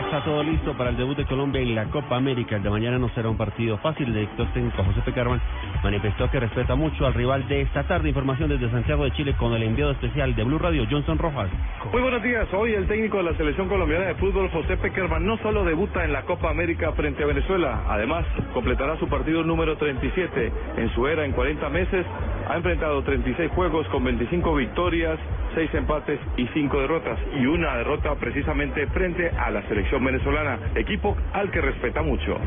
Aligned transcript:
Está 0.00 0.22
todo 0.24 0.42
listo 0.42 0.76
para 0.76 0.90
el 0.90 0.96
debut 0.96 1.16
de 1.16 1.24
Colombia 1.24 1.60
en 1.60 1.74
la 1.74 1.84
Copa 1.86 2.16
América. 2.16 2.56
El 2.56 2.62
de 2.62 2.70
mañana 2.70 2.98
no 2.98 3.08
será 3.10 3.28
un 3.30 3.36
partido 3.36 3.78
fácil. 3.78 4.08
El 4.08 4.14
director 4.14 4.46
técnico 4.52 4.84
José 4.84 5.00
Pecarman 5.04 5.40
manifestó 5.82 6.30
que 6.30 6.40
respeta 6.40 6.74
mucho 6.74 7.06
al 7.06 7.14
rival 7.14 7.46
de 7.48 7.62
esta 7.62 7.84
tarde. 7.84 8.08
Información 8.08 8.48
desde 8.48 8.70
Santiago 8.70 9.04
de 9.04 9.12
Chile 9.12 9.34
con 9.38 9.52
el 9.54 9.62
enviado 9.62 9.92
especial 9.92 10.34
de 10.34 10.44
Blue 10.44 10.58
Radio, 10.58 10.86
Johnson 10.90 11.18
Rojas. 11.18 11.48
Muy 11.92 12.02
buenos 12.02 12.22
días. 12.22 12.46
Hoy 12.52 12.74
el 12.74 12.86
técnico 12.86 13.18
de 13.18 13.24
la 13.24 13.36
selección 13.36 13.68
colombiana 13.68 14.06
de 14.06 14.14
fútbol, 14.16 14.50
José 14.50 14.76
Peckerman, 14.76 15.24
no 15.24 15.38
solo 15.38 15.64
debuta 15.64 16.04
en 16.04 16.12
la 16.12 16.22
Copa 16.22 16.50
América 16.50 16.92
frente 16.92 17.22
a 17.22 17.26
Venezuela, 17.26 17.84
además 17.88 18.26
completará 18.52 18.98
su 18.98 19.08
partido 19.08 19.42
número 19.44 19.76
37. 19.76 20.52
En 20.76 20.94
su 20.94 21.06
era, 21.06 21.24
en 21.24 21.32
40 21.32 21.68
meses, 21.70 22.04
ha 22.48 22.56
enfrentado 22.56 23.02
36 23.02 23.50
juegos 23.52 23.86
con 23.88 24.04
25 24.04 24.54
victorias, 24.54 25.18
6 25.54 25.74
empates 25.74 26.20
y 26.36 26.46
5 26.54 26.80
derrotas. 26.80 27.18
Y 27.40 27.46
una 27.46 27.76
derrota 27.76 28.14
precisamente 28.16 28.86
frente 28.88 29.30
a 29.30 29.50
la 29.50 29.62
selección 29.68 30.04
venezolana, 30.04 30.58
equipo 30.74 31.16
al 31.32 31.50
que 31.50 31.60
respeta 31.60 32.02
mucho. 32.02 32.38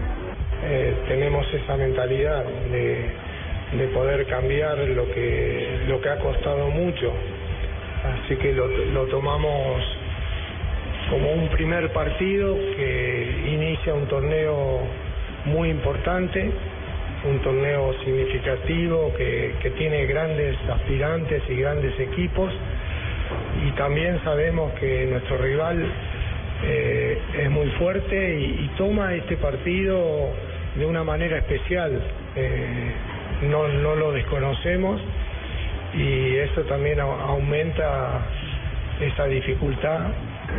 eh, 0.64 0.94
tenemos 1.08 1.46
esa 1.54 1.78
mentalidad 1.78 2.44
de, 2.44 3.12
de 3.78 3.88
poder 3.94 4.26
cambiar 4.28 4.78
lo 4.78 5.06
que, 5.12 5.80
lo 5.88 6.02
que 6.02 6.10
ha 6.10 6.20
costado 6.20 6.70
mucho. 6.70 7.14
Así 8.24 8.36
que 8.38 8.54
lo, 8.54 8.68
lo 8.68 9.06
tomamos 9.08 9.82
como 11.10 11.32
un 11.32 11.50
primer 11.50 11.92
partido 11.92 12.56
que 12.56 13.44
inicia 13.48 13.94
un 13.94 14.06
torneo 14.08 14.82
muy 15.46 15.70
importante, 15.70 16.52
un 17.26 17.40
torneo 17.40 17.94
significativo 18.06 19.14
que, 19.18 19.56
que 19.62 19.72
tiene 19.72 20.06
grandes 20.06 20.56
aspirantes 20.70 21.44
y 21.50 21.56
grandes 21.56 22.00
equipos 22.00 22.52
y 23.68 23.72
también 23.72 24.20
sabemos 24.24 24.72
que 24.80 25.06
nuestro 25.06 25.38
rival 25.38 25.86
eh, 26.64 27.18
es 27.40 27.50
muy 27.50 27.68
fuerte 27.72 28.40
y, 28.40 28.70
toma 28.78 29.14
este 29.16 29.36
partido 29.38 30.30
de 30.76 30.86
una 30.86 31.04
manera 31.04 31.38
especial. 31.38 32.02
Eh, 32.36 32.92
no, 33.50 33.68
no 33.68 33.96
lo 33.96 34.12
desconocemos 34.14 35.02
y 35.94 36.36
eso 36.38 36.62
también 36.64 37.00
au- 37.00 37.20
aumenta 37.22 38.22
esa 39.20 39.28
dificultad 39.28 40.00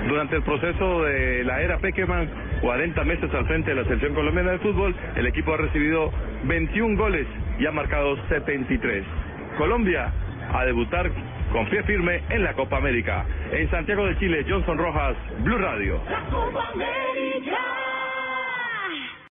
Durante 0.06 0.36
el 0.36 0.42
proceso 0.42 1.02
de 1.02 1.44
la 1.44 1.62
era 1.62 1.78
Peckerman, 1.78 2.28
40 2.60 3.04
meses 3.04 3.32
al 3.34 3.46
frente 3.46 3.70
de 3.70 3.76
la 3.76 3.84
selección 3.84 4.14
colombiana 4.14 4.52
de 4.52 4.58
fútbol, 4.58 4.94
el 5.16 5.26
equipo 5.26 5.54
ha 5.54 5.56
recibido 5.56 6.12
21 6.44 6.96
goles 6.96 7.26
y 7.58 7.66
ha 7.66 7.72
marcado 7.72 8.16
73. 8.28 9.04
Colombia 9.56 10.12
a 10.52 10.64
debutar 10.64 11.10
con 11.52 11.68
pie 11.70 11.82
firme 11.84 12.22
en 12.28 12.44
la 12.44 12.54
Copa 12.54 12.76
América. 12.76 13.24
En 13.50 13.68
Santiago 13.70 14.06
de 14.06 14.18
Chile, 14.18 14.44
Johnson 14.48 14.78
Rojas, 14.78 15.16
Blue 15.42 15.58
Radio. 15.58 16.00
La 16.08 16.20
Copa 16.30 16.70
América. 16.72 17.69